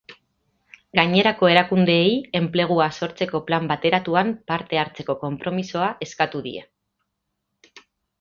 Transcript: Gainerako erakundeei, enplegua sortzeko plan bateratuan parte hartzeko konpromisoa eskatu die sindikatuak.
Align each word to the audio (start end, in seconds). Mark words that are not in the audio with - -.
Gainerako 0.99 1.49
erakundeei, 1.55 2.15
enplegua 2.39 2.87
sortzeko 2.99 3.41
plan 3.49 3.67
bateratuan 3.73 4.31
parte 4.53 4.81
hartzeko 4.85 5.17
konpromisoa 5.25 5.91
eskatu 6.07 6.43
die 6.47 6.63
sindikatuak. 6.65 7.85